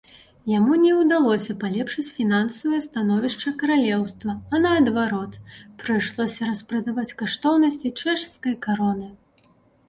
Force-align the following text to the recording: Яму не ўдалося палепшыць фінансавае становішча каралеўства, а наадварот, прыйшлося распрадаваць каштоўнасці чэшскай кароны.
Яму 0.51 0.73
не 0.83 0.91
ўдалося 0.99 1.55
палепшыць 1.63 2.13
фінансавае 2.19 2.79
становішча 2.85 3.53
каралеўства, 3.59 4.35
а 4.53 4.61
наадварот, 4.63 5.37
прыйшлося 5.85 6.49
распрадаваць 6.51 7.15
каштоўнасці 7.21 7.95
чэшскай 8.01 8.55
кароны. 8.69 9.09